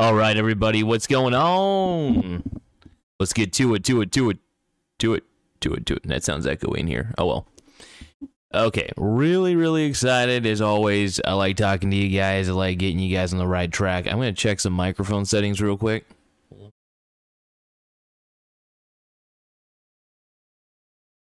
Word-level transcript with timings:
All 0.00 0.14
right, 0.14 0.34
everybody, 0.34 0.82
what's 0.82 1.06
going 1.06 1.34
on? 1.34 2.42
Let's 3.18 3.34
get 3.34 3.52
to 3.52 3.74
it, 3.74 3.84
to 3.84 4.00
it, 4.00 4.10
to 4.12 4.30
it, 4.30 4.38
to 4.98 5.12
it, 5.12 5.24
to 5.60 5.74
it, 5.74 5.84
to 5.84 5.96
it. 5.96 6.04
That 6.04 6.24
sounds 6.24 6.46
echoey 6.46 6.78
in 6.78 6.86
here. 6.86 7.12
Oh 7.18 7.26
well. 7.26 7.46
Okay, 8.54 8.90
really, 8.96 9.56
really 9.56 9.84
excited 9.84 10.46
as 10.46 10.62
always. 10.62 11.20
I 11.22 11.34
like 11.34 11.58
talking 11.58 11.90
to 11.90 11.96
you 11.98 12.18
guys. 12.18 12.48
I 12.48 12.52
like 12.52 12.78
getting 12.78 12.98
you 12.98 13.14
guys 13.14 13.34
on 13.34 13.38
the 13.38 13.46
right 13.46 13.70
track. 13.70 14.06
I'm 14.06 14.16
gonna 14.16 14.32
check 14.32 14.60
some 14.60 14.72
microphone 14.72 15.26
settings 15.26 15.60
real 15.60 15.76
quick. 15.76 16.06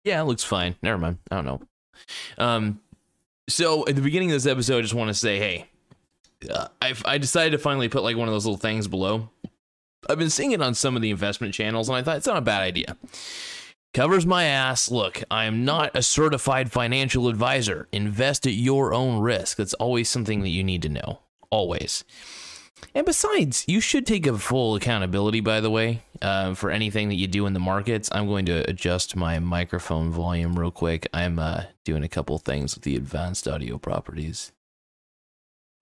Yeah, 0.04 0.22
it 0.22 0.26
looks 0.26 0.44
fine. 0.44 0.76
Never 0.82 0.98
mind. 0.98 1.20
I 1.30 1.36
don't 1.36 1.46
know. 1.46 1.62
Um, 2.40 2.82
so 3.48 3.88
at 3.88 3.96
the 3.96 4.02
beginning 4.02 4.32
of 4.32 4.34
this 4.34 4.48
episode, 4.52 4.80
I 4.80 4.82
just 4.82 4.96
want 4.96 5.10
to 5.10 5.14
say, 5.14 5.38
hey, 5.38 5.70
I've 6.82 7.04
I 7.06 7.18
decided 7.18 7.52
to 7.52 7.58
finally 7.58 7.90
put 7.90 8.04
like 8.04 8.18
one 8.18 8.28
of 8.28 8.34
those 8.34 8.46
little 8.46 8.58
things 8.58 8.88
below. 8.88 9.30
I've 10.10 10.20
been 10.20 10.30
seeing 10.30 10.52
it 10.52 10.62
on 10.62 10.76
some 10.76 10.96
of 10.96 11.02
the 11.02 11.10
investment 11.10 11.54
channels, 11.54 11.90
and 11.90 11.98
I 11.98 12.04
thought 12.04 12.18
it's 12.18 12.28
not 12.28 12.38
a 12.38 12.42
bad 12.42 12.62
idea. 12.62 12.96
Covers 13.94 14.26
my 14.26 14.44
ass. 14.44 14.92
Look, 14.92 15.24
I 15.32 15.46
am 15.46 15.64
not 15.64 15.96
a 15.96 16.04
certified 16.04 16.72
financial 16.72 17.28
advisor. 17.30 17.88
Invest 17.92 18.46
at 18.46 18.54
your 18.54 18.94
own 18.94 19.22
risk. 19.22 19.58
That's 19.58 19.74
always 19.76 20.10
something 20.10 20.42
that 20.42 20.50
you 20.50 20.64
need 20.64 20.82
to 20.82 20.90
know. 20.90 21.20
Always. 21.50 22.04
And 22.94 23.06
besides, 23.06 23.64
you 23.68 23.80
should 23.80 24.06
take 24.06 24.28
a 24.28 24.38
full 24.38 24.76
accountability, 24.76 25.40
by 25.40 25.62
the 25.62 25.72
way, 25.72 26.02
uh, 26.22 26.56
for 26.56 26.72
anything 26.72 27.10
that 27.10 27.16
you 27.16 27.28
do 27.28 27.46
in 27.46 27.54
the 27.54 27.60
markets. 27.60 28.10
I'm 28.12 28.28
going 28.28 28.46
to 28.48 28.70
adjust 28.70 29.16
my 29.16 29.40
microphone 29.40 30.12
volume 30.12 30.60
real 30.60 30.72
quick. 30.72 31.08
I'm 31.14 31.40
uh, 31.40 31.64
doing 31.86 32.04
a 32.04 32.10
couple 32.10 32.38
things 32.38 32.76
with 32.76 32.84
the 32.84 32.98
advanced 32.98 33.48
audio 33.48 33.78
properties. 33.78 34.52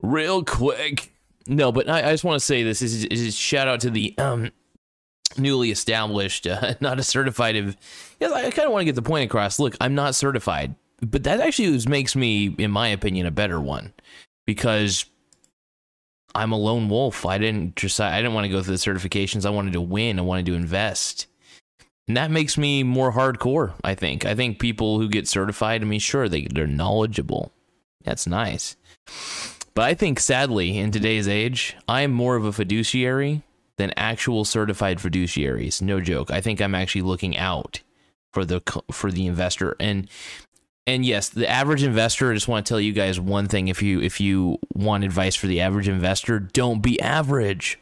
Real 0.03 0.43
quick. 0.43 1.11
No, 1.47 1.71
but 1.71 1.89
I, 1.89 2.09
I 2.09 2.11
just 2.11 2.23
want 2.23 2.39
to 2.39 2.45
say 2.45 2.61
this 2.61 2.81
is, 2.81 3.05
is 3.05 3.35
shout 3.35 3.67
out 3.67 3.79
to 3.81 3.89
the 3.89 4.15
um, 4.17 4.51
newly 5.37 5.71
established, 5.71 6.45
uh, 6.45 6.75
not 6.81 6.99
a 6.99 7.03
certified. 7.03 7.55
Of, 7.55 7.77
yeah, 8.19 8.31
I 8.31 8.51
kind 8.51 8.67
of 8.67 8.71
want 8.71 8.81
to 8.81 8.85
get 8.85 8.95
the 8.95 9.01
point 9.01 9.25
across. 9.25 9.59
Look, 9.59 9.75
I'm 9.81 9.95
not 9.95 10.13
certified, 10.13 10.75
but 11.01 11.23
that 11.23 11.39
actually 11.39 11.79
makes 11.87 12.15
me, 12.15 12.53
in 12.57 12.69
my 12.69 12.89
opinion, 12.89 13.25
a 13.25 13.31
better 13.31 13.59
one 13.59 13.93
because 14.45 15.05
I'm 16.35 16.51
a 16.51 16.57
lone 16.57 16.89
wolf. 16.89 17.25
I 17.25 17.37
didn't 17.37 17.75
just 17.75 17.99
I 17.99 18.17
didn't 18.17 18.33
want 18.33 18.45
to 18.45 18.49
go 18.49 18.61
through 18.61 18.77
the 18.77 18.79
certifications. 18.79 19.45
I 19.45 19.51
wanted 19.51 19.73
to 19.73 19.81
win. 19.81 20.19
I 20.19 20.23
wanted 20.23 20.45
to 20.47 20.55
invest. 20.55 21.27
And 22.07 22.17
that 22.17 22.31
makes 22.31 22.57
me 22.57 22.83
more 22.83 23.13
hardcore, 23.13 23.73
I 23.83 23.95
think. 23.95 24.25
I 24.25 24.35
think 24.35 24.59
people 24.59 24.99
who 24.99 25.07
get 25.07 25.27
certified, 25.27 25.81
I 25.81 25.85
mean, 25.85 26.01
sure, 26.01 26.27
they, 26.27 26.47
they're 26.51 26.67
knowledgeable. 26.67 27.53
That's 28.03 28.27
nice. 28.27 28.75
But 29.75 29.85
I 29.85 29.93
think 29.93 30.19
sadly, 30.19 30.77
in 30.77 30.91
today's 30.91 31.27
age, 31.27 31.75
I 31.87 32.01
am 32.01 32.11
more 32.11 32.35
of 32.35 32.45
a 32.45 32.53
fiduciary 32.53 33.41
than 33.77 33.91
actual 33.97 34.45
certified 34.45 34.99
fiduciaries. 34.99 35.81
No 35.81 35.99
joke. 35.99 36.29
I 36.29 36.41
think 36.41 36.61
I'm 36.61 36.75
actually 36.75 37.01
looking 37.01 37.37
out 37.37 37.81
for 38.31 38.45
the 38.45 38.61
for 38.91 39.11
the 39.11 39.25
investor. 39.25 39.75
And 39.79 40.09
and 40.85 41.05
yes, 41.05 41.29
the 41.29 41.49
average 41.49 41.83
investor. 41.83 42.31
I 42.31 42.35
just 42.35 42.47
want 42.47 42.65
to 42.65 42.69
tell 42.69 42.79
you 42.79 42.93
guys 42.93 43.19
one 43.19 43.47
thing: 43.47 43.67
if 43.67 43.81
you 43.81 44.01
if 44.01 44.19
you 44.19 44.59
want 44.73 45.03
advice 45.03 45.35
for 45.35 45.47
the 45.47 45.61
average 45.61 45.87
investor, 45.87 46.39
don't 46.39 46.81
be 46.81 46.99
average. 47.01 47.79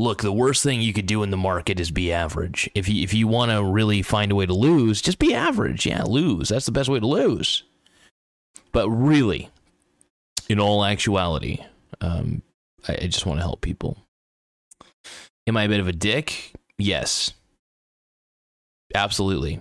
Look, 0.00 0.22
the 0.22 0.32
worst 0.32 0.62
thing 0.62 0.80
you 0.80 0.92
could 0.92 1.06
do 1.06 1.24
in 1.24 1.30
the 1.30 1.36
market 1.36 1.80
is 1.80 1.90
be 1.90 2.12
average. 2.12 2.70
If 2.74 2.88
you 2.88 3.02
if 3.02 3.12
you 3.12 3.26
want 3.26 3.50
to 3.50 3.64
really 3.64 4.02
find 4.02 4.30
a 4.30 4.36
way 4.36 4.46
to 4.46 4.54
lose, 4.54 5.02
just 5.02 5.18
be 5.18 5.34
average. 5.34 5.86
Yeah, 5.86 6.04
lose. 6.04 6.50
That's 6.50 6.66
the 6.66 6.72
best 6.72 6.88
way 6.88 7.00
to 7.00 7.06
lose. 7.06 7.64
But 8.70 8.88
really, 8.90 9.48
in 10.48 10.60
all 10.60 10.84
actuality, 10.84 11.58
um, 12.00 12.42
I, 12.86 12.94
I 12.94 13.06
just 13.06 13.26
want 13.26 13.38
to 13.38 13.44
help 13.44 13.60
people. 13.60 13.98
Am 15.46 15.56
I 15.56 15.64
a 15.64 15.68
bit 15.68 15.80
of 15.80 15.88
a 15.88 15.92
dick? 15.92 16.52
Yes, 16.78 17.32
absolutely. 18.94 19.60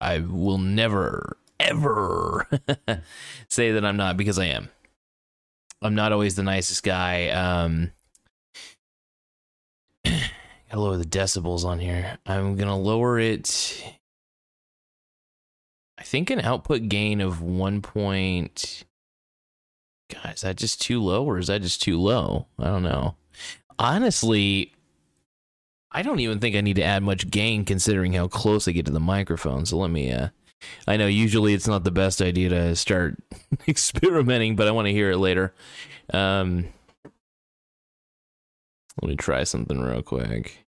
I 0.00 0.18
will 0.18 0.58
never 0.58 1.36
ever 1.58 2.46
say 3.48 3.72
that 3.72 3.84
I'm 3.84 3.96
not 3.96 4.16
because 4.16 4.38
I 4.38 4.46
am. 4.46 4.70
I'm 5.82 5.94
not 5.94 6.12
always 6.12 6.34
the 6.34 6.42
nicest 6.42 6.82
guy. 6.82 7.28
Um, 7.28 7.92
gotta 10.04 10.80
lower 10.80 10.96
the 10.96 11.04
decibels 11.04 11.64
on 11.64 11.78
here. 11.78 12.18
I'm 12.26 12.56
gonna 12.56 12.78
lower 12.78 13.18
it. 13.18 13.84
I 15.98 16.02
think 16.02 16.30
an 16.30 16.40
output 16.40 16.88
gain 16.88 17.20
of 17.20 17.42
one 17.42 17.82
point. 17.82 18.84
God, 20.10 20.34
is 20.34 20.40
that 20.42 20.56
just 20.56 20.80
too 20.80 21.02
low 21.02 21.24
or 21.24 21.38
is 21.38 21.46
that 21.46 21.62
just 21.62 21.82
too 21.82 22.00
low? 22.00 22.46
I 22.58 22.64
don't 22.64 22.82
know. 22.82 23.16
Honestly, 23.78 24.72
I 25.90 26.02
don't 26.02 26.20
even 26.20 26.38
think 26.38 26.56
I 26.56 26.60
need 26.60 26.76
to 26.76 26.82
add 26.82 27.02
much 27.02 27.30
gain 27.30 27.64
considering 27.64 28.12
how 28.12 28.28
close 28.28 28.68
I 28.68 28.72
get 28.72 28.86
to 28.86 28.92
the 28.92 29.00
microphone. 29.00 29.66
So 29.66 29.78
let 29.78 29.90
me 29.90 30.12
uh 30.12 30.28
I 30.86 30.96
know 30.96 31.06
usually 31.06 31.54
it's 31.54 31.68
not 31.68 31.84
the 31.84 31.90
best 31.90 32.20
idea 32.20 32.48
to 32.50 32.76
start 32.76 33.16
experimenting, 33.68 34.56
but 34.56 34.68
I 34.68 34.72
want 34.72 34.86
to 34.86 34.92
hear 34.92 35.10
it 35.10 35.18
later. 35.18 35.54
Um, 36.12 36.68
let 39.00 39.08
me 39.08 39.16
try 39.16 39.44
something 39.44 39.80
real 39.80 40.02
quick. 40.02 40.66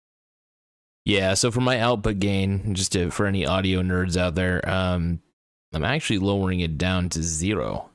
Yeah, 1.06 1.34
so 1.34 1.50
for 1.50 1.62
my 1.62 1.80
output 1.80 2.20
gain, 2.20 2.76
just 2.76 2.92
to, 2.92 3.10
for 3.10 3.26
any 3.26 3.46
audio 3.46 3.82
nerds 3.82 4.16
out 4.16 4.36
there, 4.36 4.68
um, 4.70 5.22
I'm 5.74 5.84
actually 5.84 6.20
lowering 6.20 6.60
it 6.60 6.78
down 6.78 7.10
to 7.10 7.24
zero. 7.24 7.89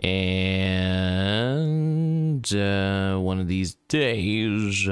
And 0.00 1.58
uh, 2.54 3.18
one 3.18 3.40
of 3.40 3.48
these 3.48 3.74
days. 3.88 4.88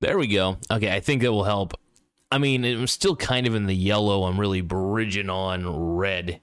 There 0.00 0.18
we 0.18 0.26
go. 0.26 0.56
Okay, 0.70 0.92
I 0.92 0.98
think 0.98 1.22
that 1.22 1.30
will 1.30 1.44
help. 1.44 1.74
I 2.32 2.38
mean, 2.38 2.64
I'm 2.64 2.86
still 2.88 3.14
kind 3.14 3.46
of 3.46 3.54
in 3.54 3.66
the 3.66 3.74
yellow. 3.74 4.24
I'm 4.24 4.40
really 4.40 4.62
bridging 4.62 5.30
on 5.30 5.94
red, 5.94 6.40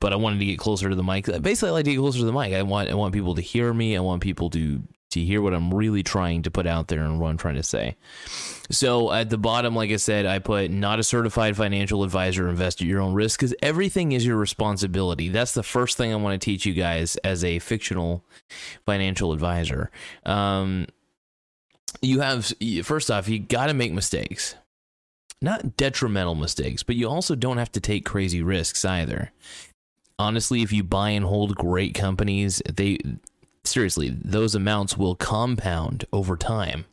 but 0.00 0.12
I 0.12 0.16
wanted 0.16 0.40
to 0.40 0.46
get 0.46 0.58
closer 0.58 0.88
to 0.88 0.96
the 0.96 1.04
mic. 1.04 1.26
Basically, 1.42 1.68
I 1.68 1.72
like 1.72 1.84
to 1.84 1.92
get 1.92 1.98
closer 2.00 2.18
to 2.20 2.24
the 2.24 2.32
mic. 2.32 2.52
I 2.52 2.62
want 2.62 2.90
I 2.90 2.94
want 2.94 3.14
people 3.14 3.34
to 3.36 3.42
hear 3.42 3.72
me. 3.72 3.96
I 3.96 4.00
want 4.00 4.22
people 4.22 4.50
to 4.50 4.82
to 5.16 5.24
hear 5.24 5.42
what 5.42 5.52
I'm 5.52 5.74
really 5.74 6.02
trying 6.02 6.42
to 6.42 6.50
put 6.50 6.66
out 6.66 6.88
there 6.88 7.00
and 7.00 7.20
what 7.20 7.28
I'm 7.28 7.36
trying 7.36 7.56
to 7.56 7.62
say. 7.62 7.96
So 8.70 9.12
at 9.12 9.30
the 9.30 9.38
bottom, 9.38 9.74
like 9.74 9.90
I 9.90 9.96
said, 9.96 10.26
I 10.26 10.38
put 10.38 10.70
not 10.70 10.98
a 10.98 11.04
certified 11.04 11.56
financial 11.56 12.04
advisor. 12.04 12.48
Invest 12.48 12.80
at 12.80 12.86
your 12.86 13.00
own 13.00 13.14
risk 13.14 13.40
because 13.40 13.54
everything 13.60 14.12
is 14.12 14.24
your 14.24 14.36
responsibility. 14.36 15.28
That's 15.28 15.52
the 15.52 15.62
first 15.62 15.96
thing 15.96 16.12
I 16.12 16.16
want 16.16 16.40
to 16.40 16.44
teach 16.44 16.64
you 16.64 16.74
guys 16.74 17.16
as 17.18 17.44
a 17.44 17.58
fictional 17.58 18.24
financial 18.84 19.32
advisor. 19.32 19.90
Um, 20.24 20.86
you 22.00 22.20
have 22.20 22.52
first 22.84 23.10
off, 23.10 23.28
you 23.28 23.38
got 23.38 23.66
to 23.66 23.74
make 23.74 23.92
mistakes 23.92 24.54
not 25.40 25.76
detrimental 25.76 26.34
mistakes, 26.34 26.82
but 26.82 26.96
you 26.96 27.08
also 27.08 27.34
don't 27.34 27.58
have 27.58 27.72
to 27.72 27.80
take 27.80 28.04
crazy 28.04 28.42
risks 28.42 28.84
either. 28.84 29.32
Honestly, 30.18 30.62
if 30.62 30.72
you 30.72 30.82
buy 30.82 31.10
and 31.10 31.26
hold 31.26 31.56
great 31.56 31.94
companies, 31.94 32.62
they 32.72 32.98
seriously, 33.66 34.10
those 34.10 34.54
amounts 34.54 34.96
will 34.96 35.14
compound 35.14 36.04
over 36.12 36.36
time. 36.36 36.86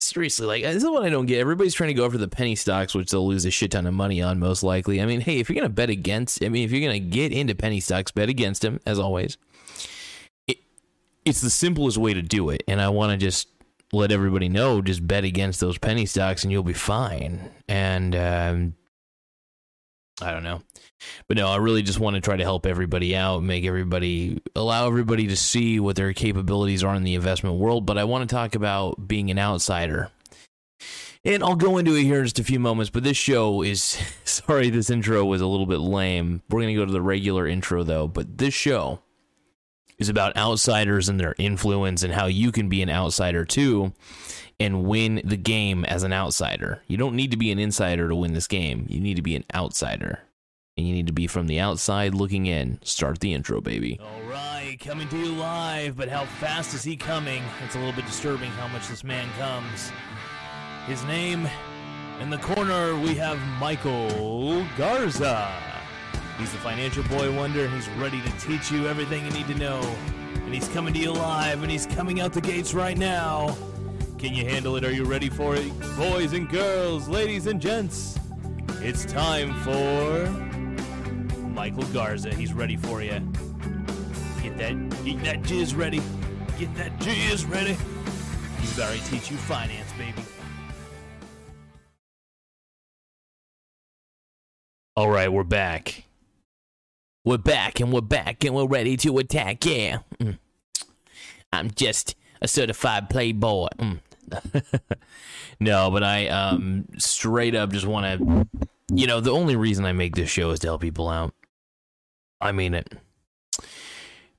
Seriously, 0.00 0.46
like 0.46 0.62
this 0.62 0.82
is 0.84 0.88
what 0.88 1.02
I 1.02 1.10
don't 1.10 1.26
get. 1.26 1.40
Everybody's 1.40 1.74
trying 1.74 1.88
to 1.88 1.94
go 1.94 2.08
for 2.08 2.18
the 2.18 2.28
penny 2.28 2.54
stocks, 2.54 2.94
which 2.94 3.10
they'll 3.10 3.26
lose 3.26 3.44
a 3.44 3.50
shit 3.50 3.72
ton 3.72 3.86
of 3.86 3.94
money 3.94 4.22
on, 4.22 4.38
most 4.38 4.62
likely. 4.62 5.00
I 5.02 5.06
mean, 5.06 5.20
hey, 5.20 5.40
if 5.40 5.48
you're 5.48 5.56
gonna 5.56 5.68
bet 5.68 5.90
against, 5.90 6.42
I 6.42 6.48
mean, 6.48 6.64
if 6.64 6.70
you're 6.70 6.86
gonna 6.86 7.00
get 7.00 7.32
into 7.32 7.54
penny 7.54 7.80
stocks, 7.80 8.12
bet 8.12 8.28
against 8.28 8.62
them 8.62 8.80
as 8.86 8.98
always. 8.98 9.36
It, 10.46 10.58
it's 11.24 11.40
the 11.40 11.50
simplest 11.50 11.98
way 11.98 12.14
to 12.14 12.22
do 12.22 12.50
it, 12.50 12.62
and 12.68 12.80
I 12.80 12.90
want 12.90 13.10
to 13.10 13.18
just 13.18 13.48
let 13.92 14.12
everybody 14.12 14.48
know 14.48 14.82
just 14.82 15.06
bet 15.06 15.24
against 15.24 15.60
those 15.60 15.78
penny 15.78 16.06
stocks 16.06 16.42
and 16.42 16.52
you'll 16.52 16.62
be 16.62 16.72
fine. 16.74 17.50
And 17.68 18.14
um, 18.14 18.74
I 20.20 20.32
don't 20.32 20.42
know. 20.42 20.62
But 21.28 21.36
no, 21.36 21.48
I 21.48 21.56
really 21.56 21.82
just 21.82 22.00
want 22.00 22.14
to 22.14 22.20
try 22.20 22.36
to 22.36 22.42
help 22.42 22.66
everybody 22.66 23.14
out, 23.14 23.42
make 23.42 23.64
everybody, 23.64 24.40
allow 24.56 24.86
everybody 24.86 25.28
to 25.28 25.36
see 25.36 25.78
what 25.78 25.96
their 25.96 26.12
capabilities 26.12 26.82
are 26.82 26.94
in 26.94 27.04
the 27.04 27.14
investment 27.14 27.56
world. 27.56 27.86
But 27.86 27.98
I 27.98 28.04
want 28.04 28.28
to 28.28 28.34
talk 28.34 28.54
about 28.54 29.06
being 29.06 29.30
an 29.30 29.38
outsider. 29.38 30.10
And 31.24 31.42
I'll 31.42 31.56
go 31.56 31.78
into 31.78 31.94
it 31.94 32.04
here 32.04 32.18
in 32.18 32.24
just 32.24 32.38
a 32.38 32.44
few 32.44 32.60
moments, 32.60 32.90
but 32.90 33.04
this 33.04 33.16
show 33.16 33.62
is 33.62 34.00
sorry, 34.24 34.70
this 34.70 34.90
intro 34.90 35.24
was 35.24 35.40
a 35.40 35.46
little 35.46 35.66
bit 35.66 35.80
lame. 35.80 36.42
We're 36.48 36.60
going 36.60 36.74
to 36.74 36.80
go 36.80 36.86
to 36.86 36.92
the 36.92 37.02
regular 37.02 37.46
intro 37.46 37.82
though, 37.82 38.08
but 38.08 38.38
this 38.38 38.54
show 38.54 39.00
is 39.98 40.08
about 40.08 40.36
outsiders 40.36 41.08
and 41.08 41.18
their 41.18 41.34
influence 41.38 42.02
and 42.02 42.14
how 42.14 42.26
you 42.26 42.52
can 42.52 42.68
be 42.68 42.82
an 42.82 42.90
outsider 42.90 43.44
too 43.44 43.92
and 44.60 44.84
win 44.84 45.20
the 45.24 45.36
game 45.36 45.84
as 45.84 46.02
an 46.02 46.12
outsider. 46.12 46.82
You 46.86 46.96
don't 46.96 47.14
need 47.14 47.30
to 47.30 47.36
be 47.36 47.52
an 47.52 47.58
insider 47.58 48.08
to 48.08 48.16
win 48.16 48.32
this 48.32 48.48
game. 48.48 48.86
You 48.88 49.00
need 49.00 49.16
to 49.16 49.22
be 49.22 49.36
an 49.36 49.44
outsider. 49.54 50.20
And 50.76 50.86
you 50.86 50.94
need 50.94 51.08
to 51.08 51.12
be 51.12 51.26
from 51.26 51.48
the 51.48 51.58
outside 51.58 52.14
looking 52.14 52.46
in. 52.46 52.78
Start 52.82 53.18
the 53.20 53.34
intro, 53.34 53.60
baby. 53.60 53.98
All 54.00 54.30
right, 54.30 54.76
coming 54.80 55.08
to 55.08 55.18
you 55.18 55.32
live, 55.32 55.96
but 55.96 56.08
how 56.08 56.24
fast 56.24 56.72
is 56.74 56.84
he 56.84 56.96
coming? 56.96 57.42
It's 57.64 57.74
a 57.74 57.78
little 57.78 57.94
bit 57.94 58.06
disturbing 58.06 58.50
how 58.52 58.68
much 58.68 58.86
this 58.88 59.02
man 59.02 59.28
comes. 59.38 59.90
His 60.86 61.02
name 61.04 61.48
in 62.20 62.30
the 62.30 62.38
corner, 62.38 62.98
we 62.98 63.14
have 63.16 63.40
Michael 63.60 64.64
Garza. 64.76 65.52
He's 66.38 66.52
the 66.52 66.58
financial 66.58 67.02
boy 67.04 67.36
wonder, 67.36 67.64
and 67.64 67.74
he's 67.74 67.88
ready 67.90 68.20
to 68.20 68.30
teach 68.38 68.70
you 68.70 68.86
everything 68.86 69.24
you 69.24 69.32
need 69.32 69.48
to 69.48 69.56
know. 69.56 69.80
And 70.34 70.54
he's 70.54 70.68
coming 70.68 70.94
to 70.94 71.00
you 71.00 71.12
live, 71.12 71.62
and 71.62 71.70
he's 71.70 71.86
coming 71.86 72.20
out 72.20 72.32
the 72.32 72.40
gates 72.40 72.72
right 72.72 72.96
now. 72.96 73.56
Can 74.18 74.34
you 74.34 74.44
handle 74.44 74.74
it? 74.74 74.84
Are 74.84 74.90
you 74.90 75.04
ready 75.04 75.28
for 75.28 75.54
it? 75.54 75.70
Boys 75.96 76.32
and 76.32 76.48
girls, 76.48 77.08
ladies 77.08 77.46
and 77.46 77.60
gents, 77.60 78.18
it's 78.80 79.04
time 79.04 79.54
for 79.60 80.28
Michael 81.38 81.84
Garza. 81.92 82.34
He's 82.34 82.52
ready 82.52 82.76
for 82.76 83.00
you. 83.00 83.20
Get 84.42 84.58
that, 84.58 85.04
get 85.04 85.22
that 85.22 85.42
jizz 85.42 85.76
ready. 85.76 86.02
Get 86.58 86.74
that 86.74 86.98
jizz 86.98 87.48
ready. 87.48 87.76
He's 88.60 88.76
about 88.76 88.92
to 88.96 89.04
teach 89.04 89.30
you 89.30 89.36
finance, 89.36 89.92
baby. 89.92 90.24
All 94.96 95.10
right, 95.10 95.32
we're 95.32 95.44
back. 95.44 96.06
We're 97.24 97.38
back 97.38 97.78
and 97.78 97.92
we're 97.92 98.00
back 98.00 98.44
and 98.44 98.52
we're 98.52 98.66
ready 98.66 98.96
to 98.96 99.18
attack. 99.18 99.64
Yeah. 99.64 99.98
Mm. 100.18 100.38
I'm 101.52 101.70
just 101.70 102.16
a 102.42 102.48
certified 102.48 103.08
playboy. 103.08 103.68
Mm. 103.78 104.00
no, 105.60 105.90
but 105.90 106.02
I 106.02 106.28
um 106.28 106.86
straight 106.98 107.54
up 107.54 107.72
just 107.72 107.86
want 107.86 108.20
to 108.20 108.46
you 108.92 109.06
know, 109.06 109.20
the 109.20 109.32
only 109.32 109.56
reason 109.56 109.84
I 109.84 109.92
make 109.92 110.16
this 110.16 110.30
show 110.30 110.50
is 110.50 110.60
to 110.60 110.68
help 110.68 110.80
people 110.80 111.08
out. 111.08 111.34
I 112.40 112.52
mean 112.52 112.74
it. 112.74 112.92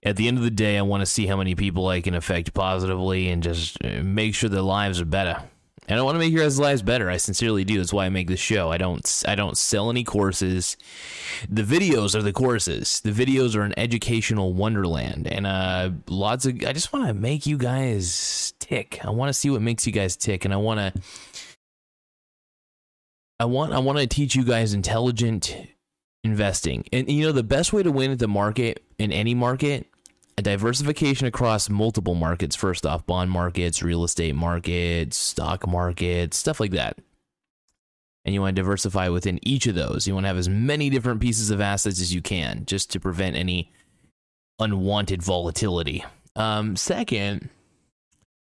At 0.02 0.16
the 0.16 0.28
end 0.28 0.38
of 0.38 0.44
the 0.44 0.50
day, 0.50 0.78
I 0.78 0.82
want 0.82 1.02
to 1.02 1.06
see 1.06 1.28
how 1.28 1.36
many 1.36 1.56
people 1.56 1.88
I 1.88 2.02
can 2.02 2.16
affect 2.16 2.54
positively 2.54 3.30
and 3.30 3.44
just 3.44 3.78
uh, 3.84 4.02
make 4.02 4.34
sure 4.34 4.50
their 4.50 4.62
lives 4.62 5.02
are 5.02 5.06
better. 5.06 5.44
And 5.90 5.98
I 5.98 6.04
want 6.04 6.16
to 6.16 6.20
make 6.20 6.32
your 6.32 6.44
guys' 6.44 6.60
lives 6.60 6.84
better. 6.84 7.10
I 7.10 7.18
sincerely 7.18 7.64
do. 7.66 7.80
That's 7.80 7.92
why 7.92 8.06
I 8.06 8.10
make 8.10 8.28
this 8.28 8.40
show. 8.40 8.72
I 8.72 8.78
don't 8.78 9.24
I 9.28 9.34
don't 9.34 9.58
sell 9.58 9.90
any 9.90 10.04
courses. 10.04 10.78
The 11.50 11.64
videos 11.64 12.14
are 12.14 12.22
the 12.22 12.32
courses. 12.32 13.02
The 13.02 13.12
videos 13.12 13.56
are 13.56 13.64
an 13.64 13.74
educational 13.76 14.54
wonderland. 14.54 15.28
And 15.28 15.48
uh 15.48 15.90
lots 16.08 16.46
of 16.46 16.64
I 16.66 16.74
just 16.74 16.94
want 16.94 17.08
to 17.08 17.14
make 17.16 17.48
you 17.48 17.58
guys 17.58 18.54
tick. 18.60 19.04
I 19.04 19.10
want 19.10 19.30
to 19.30 19.34
see 19.34 19.50
what 19.50 19.64
makes 19.64 19.88
you 19.88 19.92
guys 19.92 20.16
tick 20.16 20.46
and 20.46 20.54
I 20.54 20.58
want 20.58 20.80
to 20.80 21.02
I 23.40 23.46
want 23.46 23.74
I 23.74 23.80
want 23.80 23.98
to 23.98 24.06
teach 24.06 24.36
you 24.36 24.44
guys 24.44 24.76
intelligent 24.76 25.58
investing. 26.24 26.86
And 26.94 27.10
you 27.10 27.26
know 27.26 27.32
the 27.32 27.42
best 27.42 27.74
way 27.74 27.82
to 27.82 27.92
win 27.92 28.12
at 28.12 28.20
the 28.20 28.28
market 28.28 28.84
in 29.00 29.12
any 29.12 29.34
market 29.34 29.88
a 30.40 30.42
diversification 30.42 31.28
across 31.28 31.70
multiple 31.70 32.16
markets. 32.16 32.56
First 32.56 32.86
off 32.86 33.06
bond 33.06 33.30
markets 33.30 33.84
real 33.84 34.04
estate 34.04 34.36
markets 34.36 35.18
stock 35.18 35.68
markets 35.68 36.38
stuff 36.38 36.60
like 36.60 36.72
that. 36.72 36.98
And 38.26 38.34
you 38.34 38.42
want 38.42 38.56
to 38.56 38.62
diversify 38.62 39.10
within 39.10 39.40
each 39.42 39.68
of 39.68 39.76
those. 39.76 40.08
You 40.08 40.14
want 40.14 40.26
to 40.26 40.30
have 40.30 40.38
as 40.38 40.50
many 40.50 40.90
different 40.90 41.22
pieces 41.22 41.52
of 41.52 41.62
assets 41.62 42.02
as 42.02 42.14
you 42.14 42.22
can 42.22 42.66
just 42.66 42.92
to 42.92 43.00
prevent 43.00 43.36
any 43.36 43.72
unwanted 44.60 45.22
volatility. 45.22 46.04
Um, 46.36 46.76
second 46.76 47.50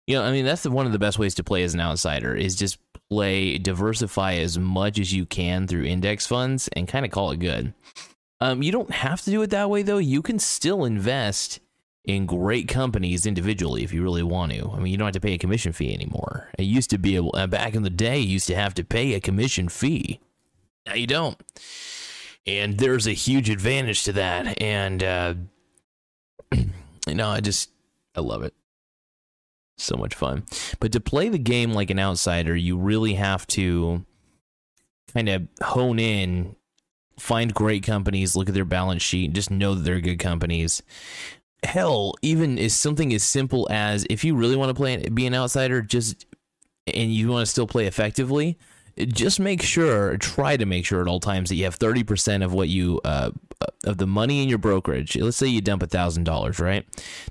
you 0.06 0.16
know 0.16 0.24
i 0.24 0.32
mean 0.32 0.44
that's 0.44 0.66
one 0.66 0.88
of 0.88 0.92
the 0.92 0.98
best 0.98 1.20
ways 1.20 1.36
to 1.36 1.44
play 1.44 1.62
as 1.62 1.76
an 1.76 1.80
outsider 1.80 2.36
is 2.36 2.56
just 2.56 2.80
play 3.10 3.58
diversify 3.58 4.36
as 4.36 4.58
much 4.58 5.00
as 5.00 5.12
you 5.14 5.26
can 5.26 5.68
through 5.68 5.84
index 5.84 6.28
funds 6.28 6.68
and 6.74 6.88
kind 6.88 7.06
of 7.06 7.12
call 7.12 7.32
it 7.32 7.40
good. 7.40 7.74
Um, 8.42 8.64
you 8.64 8.72
don't 8.72 8.92
have 8.92 9.22
to 9.22 9.32
do 9.32 9.42
it 9.42 9.50
that 9.50 9.70
way 9.70 9.82
though. 9.82 9.98
You 9.98 10.22
can 10.22 10.40
still 10.40 10.86
invest 10.86 11.60
in 12.10 12.26
great 12.26 12.68
companies 12.68 13.28
individually 13.28 13.84
if 13.84 13.94
you 13.94 14.02
really 14.02 14.24
want 14.24 14.52
to. 14.52 14.72
I 14.72 14.80
mean, 14.80 14.92
you 14.92 14.98
don't 14.98 15.06
have 15.06 15.14
to 15.14 15.20
pay 15.20 15.34
a 15.34 15.38
commission 15.38 15.74
fee 15.74 15.94
anymore. 15.94 16.50
It 16.58 16.64
used 16.64 16.90
to 16.90 16.98
be 16.98 17.16
able, 17.16 17.36
uh, 17.36 17.46
back 17.46 17.76
in 17.76 17.84
the 17.84 17.92
day, 17.92 18.18
you 18.18 18.30
used 18.30 18.48
to 18.48 18.56
have 18.56 18.74
to 18.76 18.84
pay 18.84 19.14
a 19.14 19.20
commission 19.20 19.70
fee. 19.70 20.20
Now 20.88 20.96
you 20.96 21.06
don't. 21.06 21.40
And 22.48 22.80
there's 22.80 23.06
a 23.06 23.12
huge 23.12 23.48
advantage 23.52 24.04
to 24.06 24.14
that. 24.14 24.60
And, 24.60 25.04
uh, 25.04 25.34
you 26.56 27.14
know, 27.14 27.30
I 27.30 27.42
just, 27.42 27.70
I 28.16 28.22
love 28.22 28.42
it. 28.42 28.56
So 29.78 29.96
much 29.96 30.16
fun. 30.16 30.46
But 30.80 30.92
to 30.94 31.00
play 31.00 31.30
the 31.30 31.38
game 31.38 31.74
like 31.74 31.92
an 31.92 32.00
outsider, 32.00 32.56
you 32.56 32.76
really 32.76 33.14
have 33.14 33.46
to 33.48 34.04
kind 35.14 35.30
of 35.30 35.48
hone 35.62 36.00
in 36.00 36.56
find 37.20 37.54
great 37.54 37.84
companies, 37.84 38.36
look 38.36 38.48
at 38.48 38.56
their 38.56 38.66
balance 38.66 39.04
sheet, 39.04 39.34
just 39.34 39.52
know 39.52 39.76
that 39.76 39.82
they're 39.84 40.00
good 40.00 40.20
companies 40.20 40.82
hell, 41.64 42.14
even 42.22 42.58
is 42.58 42.76
something 42.76 43.14
as 43.14 43.24
simple 43.24 43.68
as 43.70 44.06
if 44.10 44.24
you 44.24 44.36
really 44.36 44.56
want 44.56 44.70
to 44.70 44.74
play 44.74 44.98
be 45.10 45.26
an 45.26 45.34
outsider, 45.34 45.82
just 45.82 46.26
and 46.88 47.14
you 47.14 47.30
want 47.30 47.46
to 47.46 47.52
still 47.52 47.68
play 47.68 47.86
effectively, 47.86 48.58
just 48.98 49.40
make 49.40 49.62
sure, 49.62 50.18
try 50.18 50.58
to 50.58 50.66
make 50.66 50.86
sure 50.86 51.02
at 51.02 51.08
all 51.08 51.20
times 51.20 51.50
that 51.50 51.56
you 51.56 51.66
have 51.66 51.76
thirty 51.76 52.04
percent 52.04 52.44
of 52.44 52.54
what 52.54 52.70
you 52.70 53.00
uh, 53.04 53.32
of 53.86 53.98
the 53.98 54.08
money 54.08 54.42
in 54.42 54.50
your 54.50 54.58
brokerage. 54.58 55.16
Let's 55.16 55.38
say 55.38 55.48
you 55.48 55.62
dump 55.62 55.84
a 55.84 55.88
thousand 55.88 56.24
dollars, 56.24 56.60
right? 56.60 56.86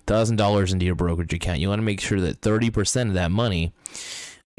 Thousand 0.06 0.36
dollars 0.36 0.72
into 0.72 0.86
your 0.86 0.94
brokerage 0.94 1.32
account. 1.32 1.60
You 1.60 1.68
want 1.68 1.78
to 1.78 1.84
make 1.84 2.00
sure 2.00 2.20
that 2.20 2.40
thirty 2.40 2.70
percent 2.70 3.08
of 3.08 3.14
that 3.14 3.30
money 3.30 3.72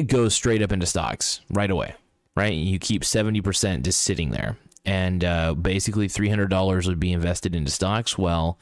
goes 0.05 0.33
straight 0.33 0.61
up 0.61 0.71
into 0.71 0.85
stocks 0.85 1.41
right 1.49 1.69
away, 1.69 1.95
right? 2.35 2.53
You 2.53 2.79
keep 2.79 3.03
seventy 3.03 3.41
percent 3.41 3.85
just 3.85 4.01
sitting 4.01 4.31
there 4.31 4.57
and 4.85 5.23
uh, 5.23 5.53
basically 5.53 6.07
$300 6.07 6.87
would 6.87 6.99
be 6.99 7.11
invested 7.11 7.53
into 7.55 7.69
stocks 7.71 8.17
while 8.17 8.57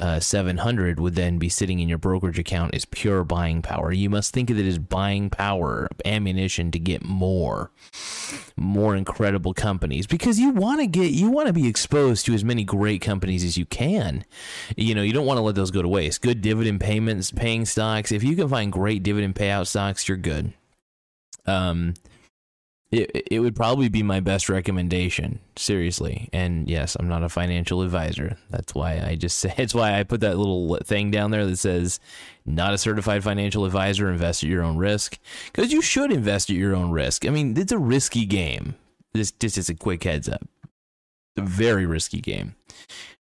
uh, 0.00 0.18
700 0.18 0.98
would 0.98 1.14
then 1.14 1.38
be 1.38 1.48
sitting 1.48 1.78
in 1.78 1.88
your 1.88 1.98
brokerage 1.98 2.38
account 2.38 2.74
as 2.74 2.84
pure 2.86 3.22
buying 3.22 3.62
power. 3.62 3.92
You 3.92 4.10
must 4.10 4.32
think 4.32 4.50
of 4.50 4.58
it 4.58 4.66
as 4.66 4.78
buying 4.78 5.30
power 5.30 5.88
ammunition 6.04 6.70
to 6.70 6.78
get 6.78 7.04
more 7.04 7.70
more 8.56 8.96
incredible 8.96 9.54
companies 9.54 10.06
because 10.06 10.38
you 10.38 10.50
want 10.50 10.80
to 10.80 10.86
get 10.86 11.12
you 11.12 11.30
want 11.30 11.46
to 11.46 11.52
be 11.52 11.68
exposed 11.68 12.26
to 12.26 12.34
as 12.34 12.44
many 12.44 12.64
great 12.64 13.00
companies 13.00 13.44
as 13.44 13.56
you 13.56 13.66
can. 13.66 14.24
You 14.76 14.94
know 14.94 15.02
you 15.02 15.12
don't 15.12 15.26
want 15.26 15.38
to 15.38 15.42
let 15.42 15.54
those 15.54 15.70
go 15.70 15.82
to 15.82 15.88
waste. 15.88 16.22
Good 16.22 16.40
dividend 16.40 16.80
payments 16.80 17.30
paying 17.30 17.64
stocks 17.64 18.10
if 18.10 18.22
you 18.22 18.36
can 18.36 18.48
find 18.48 18.72
great 18.72 19.02
dividend 19.02 19.34
payout 19.34 19.66
stocks 19.66 20.08
you're 20.08 20.16
good. 20.16 20.52
Um 21.46 21.94
it, 22.92 23.28
it 23.30 23.40
would 23.40 23.54
probably 23.54 23.88
be 23.88 24.02
my 24.02 24.18
best 24.18 24.48
recommendation, 24.48 25.38
seriously. 25.56 26.28
And 26.32 26.68
yes, 26.68 26.96
I'm 26.98 27.08
not 27.08 27.22
a 27.22 27.28
financial 27.28 27.82
advisor. 27.82 28.36
That's 28.50 28.74
why 28.74 29.00
I 29.00 29.14
just 29.14 29.38
say 29.38 29.54
it's 29.58 29.74
why 29.74 29.98
I 29.98 30.02
put 30.02 30.20
that 30.20 30.38
little 30.38 30.76
thing 30.78 31.10
down 31.10 31.30
there 31.30 31.46
that 31.46 31.56
says 31.56 32.00
not 32.44 32.74
a 32.74 32.78
certified 32.78 33.22
financial 33.22 33.64
advisor, 33.64 34.10
invest 34.10 34.42
at 34.42 34.48
your 34.48 34.62
own 34.62 34.76
risk. 34.76 35.18
Because 35.52 35.72
you 35.72 35.82
should 35.82 36.12
invest 36.12 36.50
at 36.50 36.56
your 36.56 36.74
own 36.74 36.90
risk. 36.90 37.26
I 37.26 37.30
mean, 37.30 37.56
it's 37.56 37.72
a 37.72 37.78
risky 37.78 38.26
game. 38.26 38.74
This 39.12 39.30
just 39.30 39.56
is 39.56 39.68
a 39.68 39.74
quick 39.74 40.02
heads 40.02 40.28
up. 40.28 40.46
A 41.36 41.42
very 41.42 41.86
risky 41.86 42.20
game. 42.20 42.56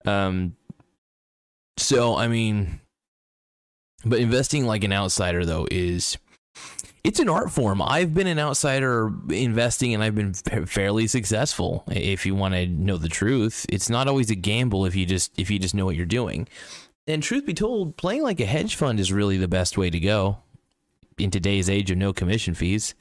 Um 0.04 0.56
so 1.76 2.16
I 2.16 2.26
mean 2.26 2.80
but 4.04 4.18
investing 4.18 4.66
like 4.66 4.82
an 4.82 4.92
outsider 4.92 5.46
though 5.46 5.68
is 5.70 6.18
it's 7.04 7.18
an 7.18 7.28
art 7.28 7.50
form. 7.50 7.82
I've 7.82 8.14
been 8.14 8.28
an 8.28 8.38
outsider 8.38 9.12
investing 9.30 9.92
and 9.92 10.02
I've 10.02 10.14
been 10.14 10.34
fairly 10.34 11.06
successful. 11.06 11.84
If 11.88 12.24
you 12.24 12.34
want 12.34 12.54
to 12.54 12.66
know 12.66 12.96
the 12.96 13.08
truth, 13.08 13.66
it's 13.68 13.90
not 13.90 14.06
always 14.06 14.30
a 14.30 14.36
gamble 14.36 14.86
if 14.86 14.94
you 14.94 15.04
just 15.04 15.38
if 15.38 15.50
you 15.50 15.58
just 15.58 15.74
know 15.74 15.84
what 15.84 15.96
you're 15.96 16.06
doing. 16.06 16.48
And 17.08 17.22
truth 17.22 17.44
be 17.44 17.54
told, 17.54 17.96
playing 17.96 18.22
like 18.22 18.38
a 18.38 18.46
hedge 18.46 18.76
fund 18.76 19.00
is 19.00 19.12
really 19.12 19.36
the 19.36 19.48
best 19.48 19.76
way 19.76 19.90
to 19.90 19.98
go 19.98 20.38
in 21.18 21.30
today's 21.30 21.68
age 21.68 21.90
of 21.90 21.98
no 21.98 22.12
commission 22.12 22.54
fees 22.54 22.94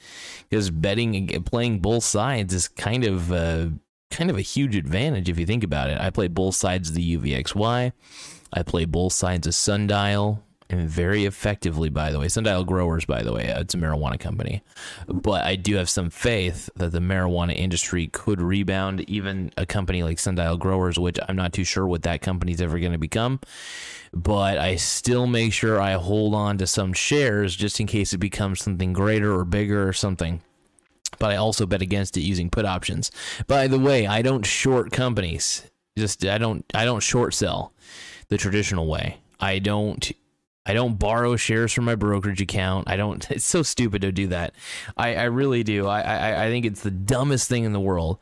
because 0.49 0.69
betting 0.69 1.27
playing 1.43 1.79
both 1.79 2.03
sides 2.03 2.53
is 2.53 2.67
kind 2.67 3.03
of 3.03 3.31
uh, 3.31 3.67
kind 4.09 4.29
of 4.29 4.37
a 4.37 4.41
huge 4.41 4.75
advantage 4.75 5.29
if 5.29 5.37
you 5.37 5.45
think 5.45 5.63
about 5.63 5.91
it. 5.91 5.99
I 5.99 6.09
play 6.09 6.27
both 6.27 6.55
sides 6.55 6.89
of 6.89 6.95
the 6.95 7.17
UVXY. 7.17 7.91
I 8.53 8.63
play 8.63 8.85
both 8.85 9.13
sides 9.13 9.45
of 9.45 9.53
Sundial 9.53 10.43
and 10.71 10.89
very 10.89 11.25
effectively, 11.25 11.89
by 11.89 12.11
the 12.11 12.19
way. 12.19 12.29
Sundial 12.29 12.63
Growers, 12.63 13.05
by 13.05 13.21
the 13.21 13.33
way, 13.33 13.51
uh, 13.51 13.59
it's 13.59 13.73
a 13.73 13.77
marijuana 13.77 14.19
company. 14.19 14.63
But 15.07 15.43
I 15.43 15.55
do 15.57 15.75
have 15.75 15.89
some 15.89 16.09
faith 16.09 16.69
that 16.77 16.93
the 16.93 16.99
marijuana 16.99 17.53
industry 17.55 18.07
could 18.07 18.41
rebound, 18.41 19.01
even 19.09 19.51
a 19.57 19.65
company 19.65 20.01
like 20.01 20.17
Sundial 20.17 20.57
Growers, 20.57 20.97
which 20.97 21.19
I'm 21.27 21.35
not 21.35 21.51
too 21.51 21.65
sure 21.65 21.85
what 21.85 22.03
that 22.03 22.21
company's 22.21 22.61
ever 22.61 22.79
going 22.79 22.93
to 22.93 22.97
become. 22.97 23.41
But 24.13 24.57
I 24.57 24.77
still 24.77 25.27
make 25.27 25.51
sure 25.51 25.81
I 25.81 25.93
hold 25.93 26.33
on 26.33 26.57
to 26.59 26.67
some 26.67 26.93
shares 26.93 27.55
just 27.55 27.79
in 27.79 27.87
case 27.87 28.13
it 28.13 28.17
becomes 28.19 28.63
something 28.63 28.93
greater 28.93 29.33
or 29.33 29.45
bigger 29.45 29.87
or 29.87 29.93
something 29.93 30.41
but 31.19 31.29
I 31.29 31.35
also 31.35 31.67
bet 31.67 31.81
against 31.81 32.17
it 32.17 32.21
using 32.21 32.49
put 32.49 32.65
options. 32.65 33.11
By 33.45 33.67
the 33.67 33.77
way, 33.77 34.07
I 34.07 34.23
don't 34.23 34.45
short 34.45 34.91
companies. 34.91 35.69
Just 35.95 36.25
I 36.25 36.37
don't 36.37 36.65
I 36.73 36.85
don't 36.85 37.01
short 37.01 37.33
sell 37.33 37.73
the 38.29 38.37
traditional 38.37 38.87
way. 38.87 39.17
I 39.39 39.59
don't 39.59 40.11
I 40.65 40.73
don't 40.73 40.99
borrow 40.99 41.35
shares 41.35 41.73
from 41.73 41.85
my 41.85 41.95
brokerage 41.95 42.41
account. 42.41 42.89
I 42.89 42.95
don't. 42.95 43.29
It's 43.31 43.45
so 43.45 43.63
stupid 43.63 44.01
to 44.03 44.11
do 44.11 44.27
that. 44.27 44.53
I, 44.95 45.15
I 45.15 45.23
really 45.23 45.63
do. 45.63 45.87
I, 45.87 46.01
I 46.01 46.45
I 46.45 46.49
think 46.49 46.65
it's 46.65 46.81
the 46.81 46.91
dumbest 46.91 47.47
thing 47.47 47.63
in 47.63 47.73
the 47.73 47.79
world. 47.79 48.19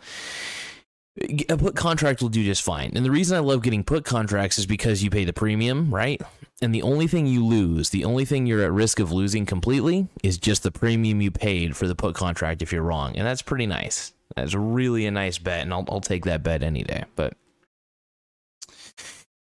A 1.50 1.58
put 1.58 1.76
contract 1.76 2.22
will 2.22 2.30
do 2.30 2.46
just 2.46 2.62
fine. 2.62 2.94
And 2.96 3.04
the 3.04 3.12
reason 3.12 3.36
I 3.36 3.42
love 3.42 3.62
getting 3.62 3.84
put 3.84 4.06
contracts 4.06 4.58
is 4.58 4.66
because 4.66 5.04
you 5.04 5.10
pay 5.10 5.26
the 5.26 5.34
premium, 5.34 5.94
right? 5.94 6.22
And 6.62 6.74
the 6.74 6.82
only 6.82 7.08
thing 7.08 7.28
you 7.28 7.46
lose, 7.46 7.90
the 7.90 8.06
only 8.06 8.24
thing 8.24 8.46
you're 8.46 8.64
at 8.64 8.72
risk 8.72 9.00
of 9.02 9.12
losing 9.12 9.46
completely 9.46 10.08
is 10.24 10.38
just 10.38 10.64
the 10.64 10.72
premium 10.72 11.20
you 11.20 11.30
paid 11.30 11.76
for 11.76 11.88
the 11.88 11.96
put 11.96 12.16
contract 12.16 12.62
if 12.62 12.72
you're 12.72 12.84
wrong. 12.84 13.18
And 13.18 13.28
that's 13.28 13.42
pretty 13.42 13.66
nice. 13.66 14.14
That's 14.36 14.54
really 14.54 15.06
a 15.08 15.12
nice 15.12 15.38
bet. 15.38 15.62
And 15.62 15.74
I'll, 15.74 15.86
I'll 15.90 16.00
take 16.00 16.24
that 16.24 16.42
bet 16.42 16.64
any 16.64 16.84
day. 16.84 17.04
But, 17.16 17.34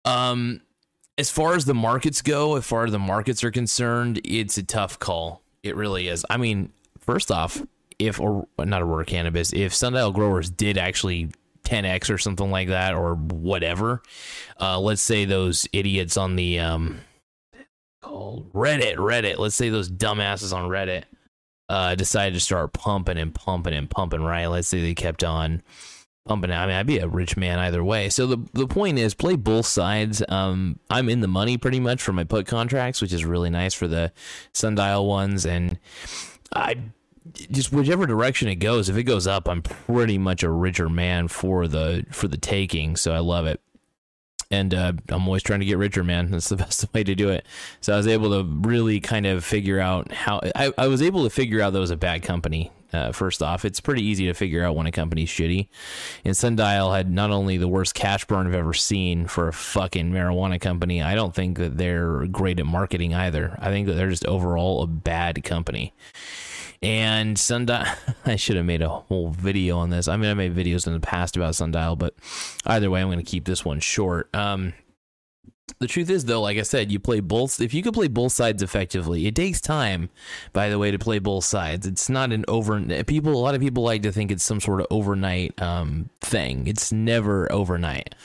um, 0.04 0.62
as 1.18 1.30
far 1.32 1.56
as 1.56 1.66
the 1.66 1.74
markets 1.74 2.22
go, 2.22 2.56
as 2.56 2.66
far 2.66 2.86
as 2.86 2.92
the 2.92 3.00
markets 3.00 3.44
are 3.44 3.52
concerned, 3.52 4.20
it's 4.24 4.58
a 4.58 4.64
tough 4.64 5.00
call. 5.00 5.42
It 5.64 5.76
really 5.76 6.08
is. 6.08 6.26
I 6.30 6.38
mean, 6.38 6.72
first 7.00 7.32
off, 7.32 7.62
if 7.98 8.20
or 8.20 8.48
not 8.60 8.82
Aurora 8.82 9.06
Cannabis, 9.06 9.54
if 9.54 9.74
Sundial 9.74 10.12
Growers 10.12 10.50
did 10.50 10.78
actually 10.78 11.32
10x 11.64 12.14
or 12.14 12.18
something 12.18 12.52
like 12.52 12.68
that 12.68 12.94
or 12.94 13.16
whatever, 13.16 14.02
uh, 14.60 14.80
let's 14.80 15.02
say 15.02 15.26
those 15.26 15.68
idiots 15.72 16.18
on 16.18 16.36
the 16.36 16.60
um, 16.60 17.00
called 18.02 18.52
Reddit, 18.54 18.98
Reddit, 18.98 19.38
let's 19.38 19.56
say 19.56 19.70
those 19.70 19.90
dumbasses 19.90 20.54
on 20.54 20.70
Reddit 20.70 21.04
uh, 21.70 21.96
decided 21.96 22.34
to 22.34 22.40
start 22.40 22.74
pumping 22.74 23.18
and 23.18 23.34
pumping 23.34 23.74
and 23.74 23.90
pumping, 23.90 24.22
right? 24.22 24.48
Let's 24.48 24.68
say 24.68 24.82
they 24.82 24.94
kept 24.94 25.24
on 25.24 25.64
pumping 26.26 26.52
out. 26.52 26.64
I 26.64 26.68
mean, 26.68 26.76
I'd 26.76 26.88
be 26.88 26.98
a 26.98 27.08
rich 27.08 27.38
man 27.38 27.60
either 27.60 27.84
way. 27.84 28.10
So 28.10 28.28
the 28.28 28.38
the 28.54 28.68
point 28.68 28.98
is, 28.98 29.14
play 29.14 29.36
both 29.36 29.66
sides. 29.66 30.24
Um, 30.28 30.80
I'm 30.90 31.10
in 31.10 31.22
the 31.22 31.28
money 31.28 31.58
pretty 31.58 31.80
much 31.80 32.02
for 32.02 32.14
my 32.14 32.24
put 32.24 32.48
contracts, 32.48 33.02
which 33.02 33.14
is 33.14 33.24
really 33.26 33.50
nice 33.50 33.74
for 33.74 33.88
the 33.88 34.12
sundial 34.52 35.06
ones, 35.06 35.46
and 35.46 35.80
I 36.54 36.78
just 37.52 37.72
whichever 37.72 38.06
direction 38.06 38.48
it 38.48 38.56
goes. 38.56 38.90
If 38.90 38.98
it 38.98 39.04
goes 39.04 39.28
up, 39.28 39.48
I'm 39.48 39.62
pretty 39.62 40.18
much 40.18 40.44
a 40.44 40.50
richer 40.50 40.90
man 40.90 41.28
for 41.28 41.68
the 41.68 42.06
for 42.12 42.28
the 42.28 42.38
taking. 42.38 42.96
So 42.96 43.14
I 43.14 43.20
love 43.20 43.46
it. 43.46 43.62
And 44.52 44.76
uh, 44.76 44.94
I'm 45.10 45.26
always 45.26 45.42
trying 45.42 45.60
to 45.62 45.66
get 45.66 45.80
richer, 45.80 46.04
man. 46.04 46.30
That's 46.32 46.50
the 46.50 46.56
best 46.56 46.86
way 46.94 47.04
to 47.04 47.16
do 47.16 47.30
it. 47.30 47.46
So 47.82 47.94
I 47.94 47.98
was 47.98 48.08
able 48.08 48.30
to 48.32 48.44
really 48.68 49.00
kind 49.00 49.26
of 49.26 49.44
figure 49.44 49.80
out 49.80 50.12
how 50.12 50.40
I, 50.56 50.72
I 50.78 50.88
was 50.88 51.02
able 51.02 51.24
to 51.24 51.30
figure 51.30 51.62
out 51.62 51.74
that 51.74 51.80
was 51.80 51.92
a 51.92 51.98
bad 51.98 52.24
company 52.24 52.72
uh, 52.94 53.12
first 53.12 53.42
off, 53.42 53.66
it's 53.66 53.80
pretty 53.80 54.04
easy 54.04 54.26
to 54.28 54.34
figure 54.34 54.64
out 54.64 54.76
when 54.76 54.88
a 54.88 54.92
company's 54.92 55.30
shitty. 55.30 55.68
And 56.24 56.36
Sundial 56.36 56.94
had 56.94 57.12
not 57.12 57.32
only 57.32 57.58
the 57.58 57.68
worst 57.68 57.96
cash 57.96 58.26
burn 58.26 58.48
I've 58.48 58.54
ever 58.54 58.74
seen 58.74 59.28
for 59.28 59.48
a 59.48 59.54
fucking 59.54 60.12
marijuana 60.12 60.60
company, 60.60 61.02
I 61.02 61.16
don't 61.16 61.34
think 61.34 61.58
that 61.58 61.78
they're 61.78 62.28
great 62.28 62.60
at 62.60 62.66
marketing 62.66 63.14
either. 63.14 63.58
I 63.60 63.70
think 63.70 63.88
that 63.88 63.94
they're 63.94 64.10
just 64.10 64.26
overall 64.26 64.84
a 64.84 64.88
bad 64.88 65.44
company. 65.44 65.94
And 66.82 67.38
Sundial, 67.38 67.86
I 68.26 68.36
should 68.36 68.58
have 68.58 68.66
made 68.66 68.82
a 68.82 68.90
whole 68.90 69.30
video 69.30 69.78
on 69.78 69.90
this. 69.90 70.08
I 70.08 70.18
mean, 70.18 70.30
I 70.30 70.34
made 70.34 70.56
videos 70.56 70.88
in 70.88 70.94
the 70.94 71.00
past 71.00 71.36
about 71.36 71.56
Sundial, 71.56 71.96
but 71.96 72.14
either 72.66 72.90
way, 72.90 73.02
I'm 73.02 73.08
going 73.08 73.18
to 73.18 73.24
keep 73.24 73.46
this 73.46 73.66
one 73.66 73.80
short. 73.80 74.34
Um, 74.36 74.74
the 75.80 75.88
truth 75.88 76.10
is 76.10 76.26
though 76.26 76.42
like 76.42 76.58
i 76.58 76.62
said 76.62 76.92
you 76.92 77.00
play 77.00 77.20
both 77.20 77.60
if 77.60 77.74
you 77.74 77.82
could 77.82 77.94
play 77.94 78.08
both 78.08 78.32
sides 78.32 78.62
effectively 78.62 79.26
it 79.26 79.36
takes 79.36 79.60
time 79.60 80.10
by 80.54 80.70
the 80.70 80.80
way 80.80 80.92
to 80.92 81.00
play 81.00 81.20
both 81.20 81.44
sides. 81.44 81.86
It's 81.86 82.10
not 82.10 82.32
an 82.32 82.46
over 82.48 82.82
people 83.04 83.34
a 83.34 83.38
lot 83.38 83.56
of 83.56 83.62
people 83.62 83.84
like 83.84 84.04
to 84.04 84.12
think 84.12 84.32
it's 84.32 84.44
some 84.44 84.60
sort 84.60 84.82
of 84.82 84.88
overnight 84.90 85.60
um, 85.62 86.10
thing. 86.22 86.68
It's 86.68 86.92
never 86.92 87.52
overnight. 87.52 88.16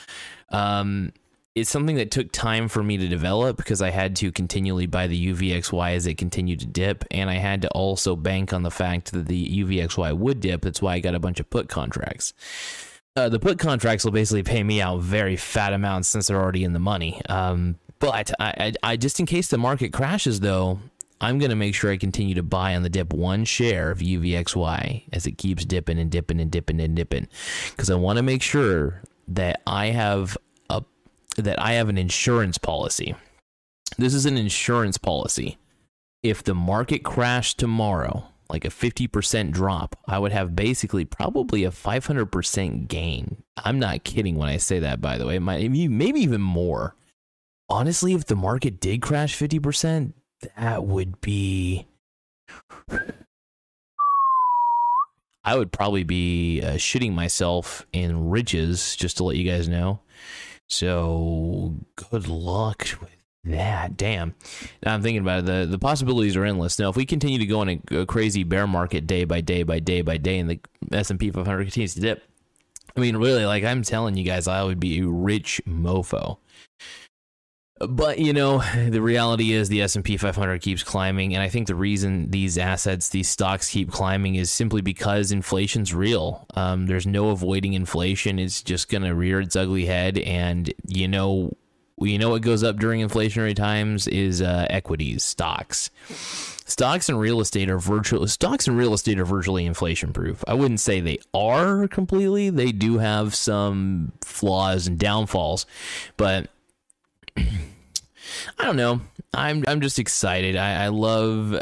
Um, 0.49 1.13
it's 1.53 1.69
something 1.69 1.97
that 1.97 2.11
took 2.11 2.31
time 2.31 2.69
for 2.69 2.81
me 2.81 2.95
to 2.95 3.09
develop 3.09 3.57
because 3.57 3.81
i 3.81 3.89
had 3.89 4.15
to 4.15 4.31
continually 4.31 4.85
buy 4.85 5.05
the 5.07 5.33
uvxy 5.33 5.95
as 5.95 6.07
it 6.07 6.17
continued 6.17 6.61
to 6.61 6.65
dip 6.65 7.03
and 7.11 7.29
i 7.29 7.33
had 7.33 7.61
to 7.61 7.67
also 7.71 8.15
bank 8.15 8.53
on 8.53 8.63
the 8.63 8.71
fact 8.71 9.11
that 9.11 9.25
the 9.25 9.61
uvxy 9.61 10.17
would 10.17 10.39
dip. 10.39 10.61
That's 10.61 10.81
why 10.81 10.93
i 10.93 10.99
got 10.99 11.15
a 11.15 11.19
bunch 11.19 11.41
of 11.41 11.49
put 11.49 11.67
contracts 11.67 12.33
uh, 13.15 13.29
the 13.29 13.39
put 13.39 13.59
contracts 13.59 14.05
will 14.05 14.11
basically 14.11 14.43
pay 14.43 14.63
me 14.63 14.81
out 14.81 15.01
very 15.01 15.35
fat 15.35 15.73
amounts 15.73 16.07
since 16.07 16.27
they're 16.27 16.41
already 16.41 16.63
in 16.63 16.73
the 16.73 16.79
money. 16.79 17.21
Um, 17.27 17.77
but 17.99 18.33
I, 18.39 18.45
I, 18.57 18.73
I, 18.81 18.97
just 18.97 19.19
in 19.19 19.25
case 19.25 19.49
the 19.49 19.57
market 19.57 19.93
crashes, 19.93 20.39
though, 20.39 20.79
I'm 21.19 21.37
going 21.37 21.51
to 21.51 21.55
make 21.55 21.75
sure 21.75 21.91
I 21.91 21.97
continue 21.97 22.33
to 22.35 22.43
buy 22.43 22.75
on 22.75 22.81
the 22.81 22.89
dip 22.89 23.13
one 23.13 23.45
share 23.45 23.91
of 23.91 23.99
UVXY 23.99 25.03
as 25.13 25.27
it 25.27 25.37
keeps 25.37 25.65
dipping 25.65 25.99
and 25.99 26.09
dipping 26.09 26.39
and 26.39 26.49
dipping 26.49 26.79
and 26.79 26.95
dipping, 26.95 27.27
because 27.69 27.91
I 27.91 27.95
want 27.95 28.17
to 28.17 28.23
make 28.23 28.41
sure 28.41 29.03
that 29.27 29.61
I 29.67 29.87
have 29.87 30.35
a 30.69 30.83
that 31.37 31.61
I 31.61 31.73
have 31.73 31.89
an 31.89 31.97
insurance 31.97 32.57
policy. 32.57 33.13
This 33.97 34.15
is 34.15 34.25
an 34.25 34.37
insurance 34.37 34.97
policy. 34.97 35.59
If 36.23 36.43
the 36.43 36.55
market 36.55 37.03
crashed 37.03 37.59
tomorrow, 37.59 38.30
like 38.51 38.65
a 38.65 38.69
50% 38.69 39.51
drop, 39.51 39.95
I 40.07 40.19
would 40.19 40.31
have 40.31 40.55
basically 40.55 41.05
probably 41.05 41.63
a 41.63 41.71
500% 41.71 42.87
gain. 42.87 43.43
I'm 43.57 43.79
not 43.79 44.03
kidding 44.03 44.35
when 44.35 44.49
I 44.49 44.57
say 44.57 44.79
that, 44.79 45.01
by 45.01 45.17
the 45.17 45.25
way. 45.25 45.39
maybe 45.39 46.19
even 46.19 46.41
more. 46.41 46.95
Honestly, 47.69 48.13
if 48.13 48.25
the 48.25 48.35
market 48.35 48.79
did 48.79 49.01
crash 49.01 49.37
50%, 49.37 50.13
that 50.57 50.83
would 50.83 51.21
be. 51.21 51.87
I 55.43 55.57
would 55.57 55.71
probably 55.71 56.03
be 56.03 56.61
uh, 56.61 56.73
shitting 56.73 57.13
myself 57.13 57.87
in 57.93 58.29
riches, 58.29 58.95
just 58.95 59.17
to 59.17 59.23
let 59.23 59.37
you 59.37 59.49
guys 59.49 59.67
know. 59.67 60.01
So, 60.69 61.75
good 61.95 62.27
luck 62.27 62.87
with 63.01 63.09
that 63.43 63.97
damn. 63.97 64.35
Now 64.85 64.93
i'm 64.93 65.01
thinking 65.01 65.21
about 65.21 65.39
it 65.39 65.45
the, 65.45 65.65
the 65.65 65.79
possibilities 65.79 66.35
are 66.35 66.45
endless. 66.45 66.77
Now 66.77 66.89
if 66.89 66.95
we 66.95 67.05
continue 67.05 67.39
to 67.39 67.45
go 67.45 67.61
in 67.63 67.81
a, 67.91 68.01
a, 68.01 68.05
crazy 68.05 68.43
bear 68.43 68.67
market 68.67 69.07
day 69.07 69.23
by 69.23 69.41
day 69.41 69.63
by 69.63 69.79
day 69.79 70.01
by 70.01 70.17
day 70.17 70.37
and 70.37 70.49
the 70.49 70.59
s&p 70.91 71.31
500 71.31 71.63
continues 71.63 71.93
to 71.95 72.01
dip 72.01 72.23
i 72.95 72.99
mean 72.99 73.15
really 73.17 73.45
like 73.45 73.63
i'm 73.63 73.81
telling 73.81 74.15
you 74.17 74.23
guys 74.23 74.47
i 74.47 74.63
would 74.63 74.79
be 74.79 74.99
a 74.99 75.07
rich 75.07 75.61
mofo. 75.67 76.37
But 77.79 78.19
you 78.19 78.31
know 78.31 78.59
the 78.89 79.01
reality 79.01 79.53
is 79.53 79.69
the 79.69 79.81
s&p 79.81 80.17
500 80.17 80.61
keeps 80.61 80.83
climbing 80.83 81.33
and 81.33 81.41
i 81.41 81.49
think 81.49 81.65
the 81.65 81.73
reason 81.73 82.29
these 82.29 82.59
assets 82.59 83.09
these 83.09 83.27
stocks 83.27 83.69
keep 83.69 83.89
climbing 83.91 84.35
is 84.35 84.51
simply 84.51 84.81
because 84.81 85.31
inflation's 85.31 85.95
real. 85.95 86.45
Um, 86.53 86.85
there's 86.85 87.07
no 87.07 87.29
avoiding 87.29 87.73
inflation. 87.73 88.37
It's 88.37 88.61
just 88.61 88.87
going 88.87 89.01
to 89.01 89.15
rear 89.15 89.39
its 89.41 89.55
ugly 89.55 89.87
head 89.87 90.19
and 90.19 90.71
you 90.87 91.07
know 91.07 91.57
you 92.01 92.17
know 92.17 92.29
what 92.29 92.41
goes 92.41 92.63
up 92.63 92.77
during 92.77 93.01
inflationary 93.01 93.55
times 93.55 94.07
is 94.07 94.41
uh, 94.41 94.65
equities, 94.69 95.23
stocks. 95.23 95.89
Stocks 96.65 97.09
and 97.09 97.19
real 97.19 97.41
estate 97.41 97.69
are 97.69 97.79
virtually 97.79 98.27
stocks 98.27 98.67
and 98.67 98.77
real 98.77 98.93
estate 98.93 99.19
are 99.19 99.25
virtually 99.25 99.65
inflation 99.65 100.13
proof. 100.13 100.43
I 100.47 100.53
wouldn't 100.53 100.79
say 100.79 101.01
they 101.01 101.19
are 101.33 101.87
completely. 101.87 102.49
They 102.49 102.71
do 102.71 102.97
have 102.97 103.35
some 103.35 104.13
flaws 104.21 104.87
and 104.87 104.97
downfalls, 104.97 105.65
but 106.15 106.49
I 107.37 107.43
don't 108.59 108.77
know. 108.77 109.01
I'm 109.33 109.65
I'm 109.67 109.81
just 109.81 109.99
excited. 109.99 110.55
I, 110.55 110.85
I 110.85 110.87
love 110.87 111.59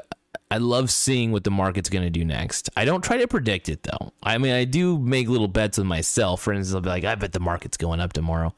I 0.52 0.58
love 0.58 0.92
seeing 0.92 1.32
what 1.32 1.44
the 1.44 1.52
market's 1.52 1.90
going 1.90 2.04
to 2.04 2.12
do 2.12 2.24
next. 2.24 2.70
I 2.78 2.86
don't 2.86 3.04
try 3.04 3.18
to 3.18 3.28
predict 3.28 3.68
it 3.68 3.84
though. 3.84 4.14
I 4.22 4.38
mean, 4.38 4.54
I 4.54 4.66
do 4.66 5.00
make 5.00 5.28
little 5.28 5.48
bets 5.48 5.80
with 5.80 5.88
myself. 5.88 6.42
For 6.42 6.54
instance, 6.54 6.76
I'll 6.76 6.82
be 6.82 6.90
like, 6.90 7.04
I 7.04 7.16
bet 7.16 7.34
the 7.34 7.40
market's 7.40 7.78
going 7.78 8.00
up 8.00 8.14
tomorrow 8.14 8.54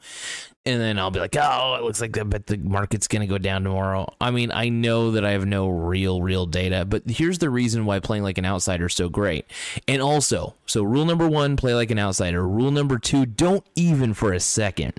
and 0.64 0.80
then 0.80 0.98
I'll 0.98 1.10
be 1.10 1.18
like, 1.18 1.36
oh, 1.36 1.76
it 1.78 1.82
looks 1.82 2.00
like 2.00 2.16
I 2.16 2.22
bet 2.22 2.46
the 2.46 2.56
market's 2.56 3.08
going 3.08 3.20
to 3.20 3.26
go 3.26 3.38
down 3.38 3.64
tomorrow. 3.64 4.14
I 4.20 4.30
mean, 4.30 4.52
I 4.52 4.68
know 4.68 5.12
that 5.12 5.24
I 5.24 5.32
have 5.32 5.44
no 5.44 5.68
real, 5.68 6.22
real 6.22 6.46
data, 6.46 6.84
but 6.84 7.02
here's 7.06 7.38
the 7.38 7.50
reason 7.50 7.84
why 7.84 7.98
playing 7.98 8.22
like 8.22 8.38
an 8.38 8.46
outsider 8.46 8.86
is 8.86 8.94
so 8.94 9.08
great. 9.08 9.46
And 9.88 10.00
also, 10.00 10.54
so 10.66 10.84
rule 10.84 11.04
number 11.04 11.28
one, 11.28 11.56
play 11.56 11.74
like 11.74 11.90
an 11.90 11.98
outsider. 11.98 12.46
Rule 12.46 12.70
number 12.70 12.98
two, 12.98 13.26
don't 13.26 13.64
even 13.74 14.14
for 14.14 14.32
a 14.32 14.40
second 14.40 14.94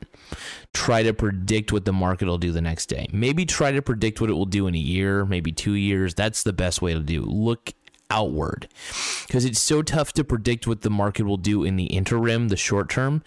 try 0.74 1.03
to 1.03 1.13
predict 1.13 1.72
what 1.72 1.86
the 1.86 1.93
market 1.93 2.27
will 2.27 2.38
do 2.38 2.51
the 2.51 2.62
next 2.62 2.88
day. 2.88 3.08
Maybe 3.13 3.46
try 3.46 3.72
to 3.72 3.82
predict 3.82 4.20
what 4.20 4.29
it 4.29 4.34
will 4.34 4.46
do 4.46 4.67
in 4.67 4.75
a 4.75 4.79
year, 4.79 5.25
maybe 5.25 5.51
two 5.51 5.74
years. 5.74 6.13
That's 6.13 6.43
the 6.43 6.53
best 6.53 6.82
way 6.82 6.93
to 6.93 7.00
do. 7.00 7.22
Look 7.22 7.74
outward 8.13 8.67
because 9.27 9.43
it's 9.43 9.60
so 9.60 9.82
tough 9.82 10.13
to 10.13 10.24
predict 10.24 10.67
what 10.67 10.82
the 10.82 10.89
market 10.89 11.24
will 11.24 11.38
do 11.38 11.63
in 11.63 11.75
the 11.75 11.86
interim, 11.86 12.50
the 12.50 12.58
short 12.58 12.89
term. 12.89 13.24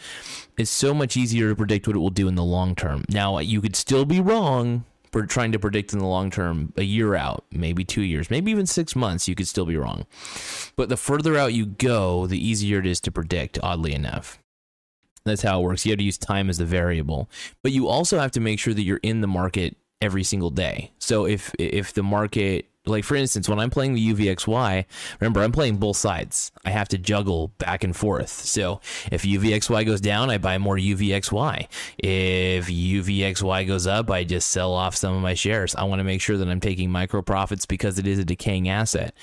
It's 0.57 0.71
so 0.71 0.95
much 0.95 1.17
easier 1.17 1.51
to 1.51 1.57
predict 1.57 1.87
what 1.87 1.97
it 1.97 1.99
will 1.99 2.11
do 2.11 2.29
in 2.29 2.37
the 2.37 2.45
long 2.45 2.75
term. 2.75 3.05
Now, 3.09 3.39
you 3.39 3.61
could 3.61 3.77
still 3.77 4.05
be 4.05 4.21
wrong 4.21 4.85
for 5.13 5.27
trying 5.27 5.53
to 5.53 5.59
predict 5.59 5.93
in 5.93 5.99
the 5.99 6.07
long 6.07 6.31
term, 6.31 6.73
a 6.77 6.83
year 6.83 7.15
out, 7.15 7.45
maybe 7.51 7.85
two 7.85 8.03
years, 8.03 8.31
maybe 8.31 8.51
even 8.51 8.67
six 8.67 8.95
months, 8.95 9.27
you 9.27 9.35
could 9.35 9.49
still 9.49 9.67
be 9.67 9.77
wrong. 9.77 10.07
But 10.77 10.89
the 10.89 10.97
further 10.97 11.37
out 11.37 11.55
you 11.55 11.67
go, 11.67 12.27
the 12.27 12.39
easier 12.39 12.79
it 12.79 12.87
is 12.87 13.01
to 13.01 13.11
predict, 13.11 13.59
oddly 13.63 13.95
enough. 13.95 14.39
That's 15.25 15.43
how 15.43 15.61
it 15.61 15.65
works. 15.65 15.85
You 15.85 15.93
have 15.93 15.99
to 15.99 16.05
use 16.05 16.19
time 16.19 16.49
as 16.49 16.59
the 16.59 16.65
variable. 16.65 17.29
But 17.63 17.73
you 17.73 17.89
also 17.89 18.19
have 18.19 18.31
to 18.33 18.41
make 18.41 18.61
sure 18.61 18.75
that 18.75 18.83
you're 18.83 19.01
in 19.03 19.23
the 19.23 19.27
market 19.27 19.77
every 20.01 20.23
single 20.23 20.51
day. 20.51 20.93
So 20.99 21.27
if 21.27 21.55
if 21.59 21.93
the 21.95 22.03
market 22.03 22.67
like 22.87 23.05
for 23.05 23.17
instance, 23.17 23.49
when 23.49 23.59
I'm 23.59 23.71
playing 23.71 23.95
the 23.95 24.15
UVXY, 24.15 24.85
remember 25.21 25.43
I'm 25.43 25.53
playing 25.53 25.77
both 25.77 25.97
sides. 25.97 26.53
I 26.65 26.71
have 26.71 26.89
to 26.89 26.99
juggle 26.99 27.49
back 27.59 27.85
and 27.85 27.95
forth. 27.95 28.31
So 28.31 28.81
if 29.11 29.23
UVXY 29.23 29.87
goes 29.87 30.01
down, 30.01 30.31
I 30.31 30.39
buy 30.39 30.59
more 30.59 30.77
UVXY. 30.77 31.69
If 31.99 32.67
UVXY 32.67 33.67
goes 33.67 33.87
up, 33.87 34.11
I 34.11 34.25
just 34.25 34.49
sell 34.49 34.73
off 34.73 34.97
some 34.97 35.15
of 35.15 35.23
my 35.23 35.35
shares. 35.35 35.75
I 35.75 35.85
want 35.85 36.01
to 36.01 36.05
make 36.05 36.21
sure 36.21 36.37
that 36.37 36.49
I'm 36.49 36.61
taking 36.61 36.91
micro 36.91 37.23
profits 37.23 37.67
because 37.67 37.99
it 37.99 38.07
is 38.07 38.19
a 38.19 38.25
decaying 38.25 38.69
asset. 38.69 39.15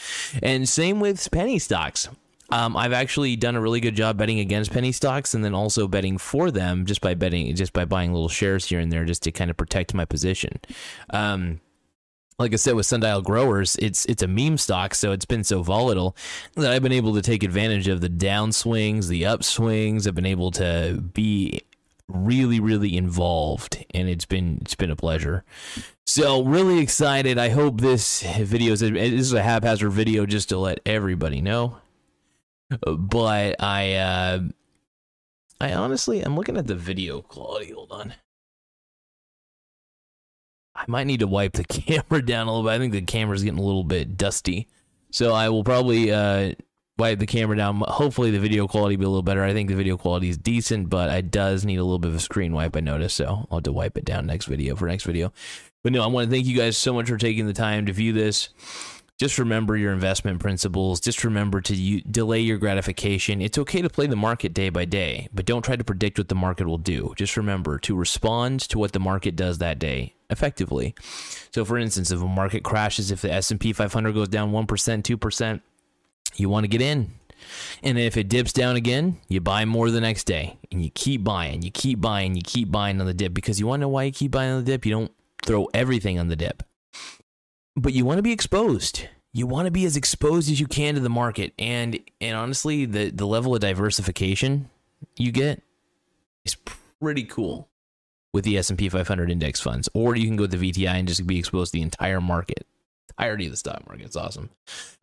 And 0.41 0.67
same 0.67 0.99
with 0.99 1.29
penny 1.31 1.59
stocks. 1.59 2.09
Um, 2.49 2.77
I've 2.77 2.93
actually 2.93 3.35
done 3.35 3.55
a 3.55 3.61
really 3.61 3.79
good 3.79 3.95
job 3.95 4.17
betting 4.17 4.39
against 4.39 4.71
penny 4.71 4.91
stocks 4.91 5.33
and 5.33 5.43
then 5.43 5.55
also 5.55 5.87
betting 5.87 6.19
for 6.19 6.51
them 6.51 6.85
just 6.85 7.01
by 7.01 7.15
betting, 7.15 7.55
just 7.55 7.73
by 7.73 7.85
buying 7.85 8.13
little 8.13 8.29
shares 8.29 8.65
here 8.65 8.79
and 8.79 8.91
there 8.91 9.05
just 9.05 9.23
to 9.23 9.31
kind 9.31 9.49
of 9.49 9.57
protect 9.57 9.95
my 9.95 10.05
position. 10.05 10.59
Um, 11.09 11.61
like 12.39 12.53
I 12.53 12.57
said 12.57 12.75
with 12.75 12.85
Sundial 12.85 13.21
Growers, 13.21 13.75
it's 13.77 14.05
it's 14.05 14.23
a 14.23 14.27
meme 14.27 14.57
stock, 14.57 14.95
so 14.95 15.11
it's 15.11 15.25
been 15.25 15.43
so 15.43 15.61
volatile 15.63 16.15
that 16.55 16.71
I've 16.71 16.83
been 16.83 16.91
able 16.91 17.13
to 17.15 17.21
take 17.21 17.43
advantage 17.43 17.87
of 17.87 18.01
the 18.01 18.09
downswings, 18.09 19.07
the 19.07 19.23
upswings. 19.23 20.07
I've 20.07 20.15
been 20.15 20.25
able 20.25 20.51
to 20.51 21.01
be 21.13 21.61
really 22.09 22.59
really 22.59 22.97
involved 22.97 23.85
and 23.93 24.09
it's 24.09 24.25
been 24.25 24.59
it's 24.61 24.75
been 24.75 24.91
a 24.91 24.95
pleasure. 24.95 25.43
So 26.05 26.43
really 26.43 26.79
excited. 26.79 27.37
I 27.37 27.49
hope 27.49 27.79
this 27.79 28.23
video 28.23 28.73
is 28.73 28.81
this 28.81 28.93
is 28.95 29.33
a 29.33 29.41
haphazard 29.41 29.91
video 29.91 30.25
just 30.25 30.49
to 30.49 30.57
let 30.57 30.79
everybody 30.85 31.41
know. 31.41 31.77
But 32.85 33.61
i 33.61 33.93
uh 33.93 34.39
i 35.61 35.73
honestly 35.73 36.21
i'm 36.21 36.35
looking 36.35 36.57
at 36.57 36.67
the 36.67 36.75
video 36.75 37.21
quality. 37.21 37.71
Hold 37.71 37.91
on 37.91 38.13
I 40.75 40.85
might 40.87 41.07
need 41.07 41.19
to 41.19 41.27
wipe 41.27 41.53
the 41.53 41.63
camera 41.63 42.21
down 42.21 42.47
a 42.47 42.51
little 42.51 42.67
bit. 42.67 42.73
I 42.73 42.79
think 42.79 42.93
the 42.93 43.01
camera's 43.01 43.43
getting 43.43 43.59
a 43.59 43.63
little 43.63 43.83
bit 43.83 44.17
dusty. 44.17 44.67
So 45.11 45.33
I 45.33 45.49
will 45.49 45.63
probably 45.63 46.11
uh, 46.11 46.53
wipe 46.97 47.19
the 47.19 47.27
camera 47.27 47.55
down. 47.55 47.83
Hopefully 47.87 48.31
the 48.31 48.39
video 48.39 48.67
quality 48.67 48.95
will 48.95 49.01
be 49.01 49.05
a 49.05 49.09
little 49.09 49.23
better. 49.23 49.43
I 49.43 49.53
think 49.53 49.69
the 49.69 49.75
video 49.75 49.97
quality 49.97 50.29
is 50.29 50.37
decent, 50.37 50.89
but 50.89 51.09
it 51.11 51.31
does 51.31 51.65
need 51.65 51.77
a 51.77 51.83
little 51.83 51.99
bit 51.99 52.09
of 52.09 52.15
a 52.15 52.19
screen 52.19 52.53
wipe, 52.53 52.75
I 52.75 52.79
noticed. 52.79 53.17
So 53.17 53.47
I'll 53.51 53.57
have 53.57 53.63
to 53.63 53.71
wipe 53.71 53.97
it 53.97 54.05
down 54.05 54.25
next 54.25 54.45
video 54.45 54.75
for 54.75 54.87
next 54.87 55.03
video. 55.03 55.31
But 55.83 55.93
no, 55.93 56.01
I 56.01 56.07
want 56.07 56.29
to 56.29 56.35
thank 56.35 56.45
you 56.45 56.57
guys 56.57 56.77
so 56.77 56.93
much 56.93 57.09
for 57.09 57.17
taking 57.17 57.45
the 57.45 57.53
time 57.53 57.85
to 57.85 57.93
view 57.93 58.13
this 58.13 58.49
just 59.19 59.37
remember 59.37 59.77
your 59.77 59.93
investment 59.93 60.39
principles. 60.39 60.99
Just 60.99 61.23
remember 61.23 61.61
to 61.61 61.75
u- 61.75 62.01
delay 62.01 62.39
your 62.39 62.57
gratification. 62.57 63.41
It's 63.41 63.57
okay 63.57 63.81
to 63.81 63.89
play 63.89 64.07
the 64.07 64.15
market 64.15 64.53
day 64.53 64.69
by 64.69 64.85
day, 64.85 65.29
but 65.33 65.45
don't 65.45 65.63
try 65.63 65.75
to 65.75 65.83
predict 65.83 66.17
what 66.17 66.29
the 66.29 66.35
market 66.35 66.67
will 66.67 66.77
do. 66.77 67.13
Just 67.15 67.37
remember 67.37 67.77
to 67.79 67.95
respond 67.95 68.61
to 68.61 68.79
what 68.79 68.91
the 68.91 68.99
market 68.99 69.35
does 69.35 69.59
that 69.59 69.79
day 69.79 70.15
effectively. 70.33 70.93
So 71.51 71.63
for 71.63 71.77
instance, 71.77 72.11
if 72.11 72.21
a 72.21 72.27
market 72.27 72.63
crashes, 72.63 73.11
if 73.11 73.21
the 73.21 73.31
S&P 73.31 73.71
500 73.71 74.13
goes 74.13 74.27
down 74.27 74.51
1%, 74.51 74.67
2%, 74.67 75.61
you 76.35 76.49
want 76.49 76.65
to 76.65 76.67
get 76.67 76.81
in. 76.81 77.11
And 77.81 77.97
if 77.97 78.17
it 78.17 78.27
dips 78.27 78.51
down 78.51 78.75
again, 78.75 79.19
you 79.29 79.39
buy 79.39 79.63
more 79.63 79.89
the 79.89 80.01
next 80.01 80.25
day 80.25 80.57
and 80.71 80.83
you 80.83 80.89
keep 80.89 81.23
buying, 81.23 81.61
you 81.61 81.71
keep 81.71 82.01
buying, 82.01 82.35
you 82.35 82.41
keep 82.43 82.71
buying 82.71 82.99
on 82.99 83.05
the 83.05 83.13
dip 83.13 83.33
because 83.33 83.59
you 83.59 83.67
want 83.67 83.79
to 83.79 83.85
know 83.85 83.89
why 83.89 84.03
you 84.03 84.11
keep 84.11 84.31
buying 84.31 84.51
on 84.51 84.63
the 84.63 84.71
dip? 84.71 84.85
You 84.85 84.91
don't 84.91 85.11
throw 85.45 85.69
everything 85.73 86.19
on 86.19 86.27
the 86.27 86.35
dip 86.35 86.63
but 87.75 87.93
you 87.93 88.05
want 88.05 88.17
to 88.17 88.23
be 88.23 88.31
exposed. 88.31 89.07
You 89.31 89.47
want 89.47 89.65
to 89.65 89.71
be 89.71 89.85
as 89.85 89.97
exposed 89.97 90.51
as 90.51 90.59
you 90.59 90.67
can 90.67 90.95
to 90.95 90.99
the 90.99 91.09
market, 91.09 91.53
and 91.57 91.99
and 92.21 92.37
honestly, 92.37 92.85
the 92.85 93.09
the 93.09 93.25
level 93.25 93.55
of 93.55 93.61
diversification 93.61 94.69
you 95.17 95.31
get 95.31 95.61
is 96.45 96.55
pretty 97.01 97.23
cool 97.23 97.67
with 98.33 98.43
the 98.43 98.57
S 98.57 98.69
and 98.69 98.79
P 98.79 98.89
500 98.89 99.31
index 99.31 99.61
funds. 99.61 99.87
Or 99.93 100.15
you 100.15 100.25
can 100.27 100.35
go 100.35 100.43
with 100.43 100.51
the 100.51 100.71
VTI 100.71 100.87
and 100.87 101.07
just 101.07 101.25
be 101.25 101.39
exposed 101.39 101.71
to 101.71 101.77
the 101.77 101.83
entire 101.83 102.19
market, 102.19 102.65
entirety 103.17 103.45
of 103.45 103.51
the 103.51 103.57
stock 103.57 103.87
market. 103.87 104.05
It's 104.05 104.15
awesome. 104.15 104.49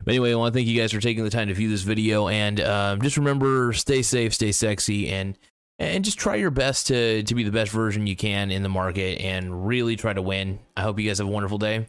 But 0.03 0.11
anyway, 0.11 0.33
I 0.33 0.35
want 0.35 0.53
to 0.53 0.57
thank 0.57 0.67
you 0.67 0.79
guys 0.79 0.91
for 0.91 0.99
taking 0.99 1.23
the 1.23 1.29
time 1.29 1.47
to 1.47 1.53
view 1.53 1.69
this 1.69 1.81
video, 1.81 2.27
and 2.27 2.59
um, 2.61 3.01
just 3.01 3.17
remember, 3.17 3.73
stay 3.73 4.01
safe, 4.01 4.33
stay 4.33 4.51
sexy, 4.51 5.09
and 5.09 5.37
and 5.79 6.05
just 6.05 6.19
try 6.19 6.35
your 6.35 6.51
best 6.51 6.87
to 6.87 7.23
to 7.23 7.35
be 7.35 7.43
the 7.43 7.51
best 7.51 7.71
version 7.71 8.05
you 8.05 8.15
can 8.15 8.51
in 8.51 8.63
the 8.63 8.69
market, 8.69 9.21
and 9.21 9.67
really 9.67 9.95
try 9.95 10.13
to 10.13 10.21
win. 10.21 10.59
I 10.75 10.81
hope 10.81 10.99
you 10.99 11.07
guys 11.07 11.19
have 11.19 11.27
a 11.27 11.31
wonderful 11.31 11.57
day. 11.57 11.87